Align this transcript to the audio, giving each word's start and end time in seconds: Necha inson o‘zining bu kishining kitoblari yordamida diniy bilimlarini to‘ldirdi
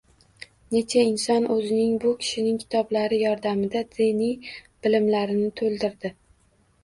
Necha 0.75 1.01
inson 1.07 1.43
o‘zining 1.55 1.91
bu 2.05 2.13
kishining 2.23 2.55
kitoblari 2.63 3.19
yordamida 3.25 3.83
diniy 3.97 4.49
bilimlarini 4.87 5.53
to‘ldirdi 5.61 6.13